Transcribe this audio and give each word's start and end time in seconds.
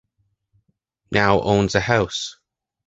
Now 1.11 1.41
owns 1.41 1.75
a 1.75 1.79
house 1.79 2.39